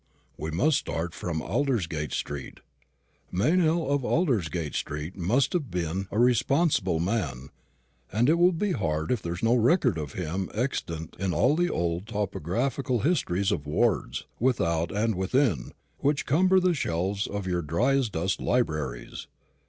[0.35, 2.61] "We must start from Aldersgate street.
[3.31, 7.49] Meynell of Aldersgate street must have been a responsible man,
[8.11, 11.55] and it will be hard if there is no record of him extant in all
[11.55, 17.61] the old topographical histories of wards, without and within, which cumber the shelves of your
[17.61, 19.27] dry as dust libraries.